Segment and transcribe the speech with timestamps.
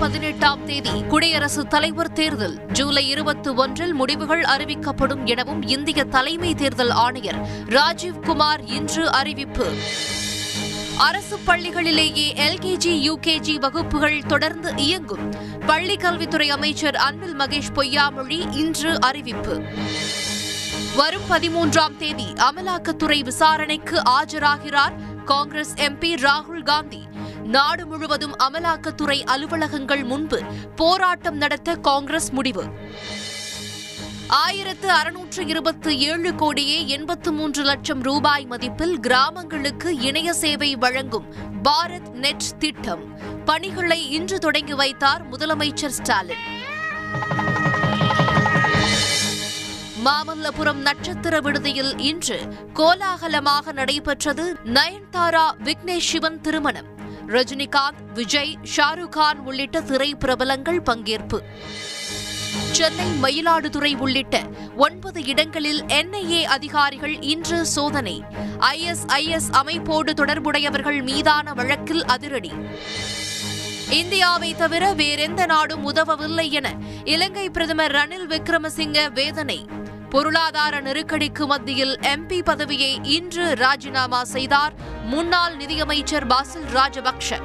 [0.00, 2.66] பதினெட்டாம் தேதி குடியரசுத் தலைவர் தேர்தல்.
[2.66, 9.74] ஜூலை இருபத்தி ஒன்றில் முடிவுகள் அறிவிக்கப்படும் எனவும் இந்திய தலைமை தேர்தல் ஆணையர் ராஜீவ் குமார் இன்று அறிவிப்பு.
[10.98, 15.32] அரசு பள்ளிகளிலேயே எல்கேஜி யுகேஜி வகுப்புகள் தொடர்ந்து இயங்கும்.
[15.66, 19.62] பள்ளிக் கல்வித்துறை அமைச்சர் அன்பில் மகேஷ் பொய்யாமொழி இன்று அறிவிப்பு.
[20.96, 27.04] வரும் பதிமூன்றாம் தேதி அமலாக்கத்துறை விசாரணைக்கு ஆஜராகிறார் காங்கிரஸ் எம்பி ராகுல் காந்தி.
[27.46, 30.42] நாடு முழுவதும் அமலாக்கத்துறை அலுவலகங்கள் முன்பு
[30.76, 32.64] போராட்டம் நடத்த காங்கிரஸ் முடிவு.
[34.26, 42.10] ஆயிரத்து அறுநூற்று இருபத்தி ஏழு கோடியே எண்பத்து மூன்று லட்சம் ரூபாய் மதிப்பில் கிராமங்களுக்கு இணைய சேவை வழங்கும் பாரத்
[42.10, 43.18] நெட் திட்டம்.
[43.44, 46.44] பணிகளை இன்று தொடங்கி வைத்தார் முதலமைச்சர் ஸ்டாலின்.
[50.04, 52.40] மாமல்லபுரம் நட்சத்திர விடுதியில் இன்று
[52.74, 56.94] கோலாகலமாக நடைபெற்றது நயன்தாரா விக்னேஷ் சிவன் திருமணம்.
[57.28, 61.38] ரஜினிகாந்த் விஜய் ஷாருக் கான் உள்ளிட்ட திரைப்பிரபலங்கள் பங்கேற்பு.
[62.70, 64.42] சென்னை மயிலாடுதுறை உள்ளிட்ட
[64.76, 68.24] ஒன்பது இடங்களில் என்ஐஏ அதிகாரிகள் இன்று சோதனை.
[68.58, 72.52] ஐஎஸ்ஐஎஸ் அமைப்போடு தொடர்புடையவர்கள் மீதான வழக்கில் அதிரடி.
[73.90, 76.74] இந்தியாவை தவிர வேறெந்த நாடும் உதவவில்லை என
[77.04, 79.66] இலங்கை பிரதமர் ரணில் விக்ரமசிங்க வேதனை.
[80.10, 87.38] பொருளாதார நெருக்கடிக்கு மத்தியில் எம்பி பதவியை இன்று ராஜினாமா செய்தார் முன்னாள் நிதியமைச்சர் பாசில் ராஜபக்ஷ.